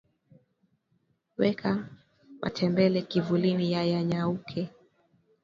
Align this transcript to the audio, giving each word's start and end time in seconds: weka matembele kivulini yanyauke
weka 1.37 1.87
matembele 2.41 3.01
kivulini 3.01 3.71
yanyauke 3.73 4.69